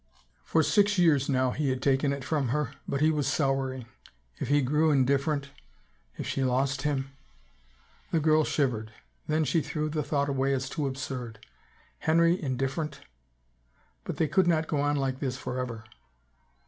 [0.43, 3.85] For six years now he had taken it from her, but he was souring...
[4.39, 5.49] if he grew indif ferent...
[6.17, 7.11] if she lost him!
[8.09, 8.91] The girl shivered—
[9.27, 11.45] then she threw the thought away as too absurd.
[11.99, 13.01] Henry indif ferent!...
[14.03, 15.83] But they could not go on like this forever.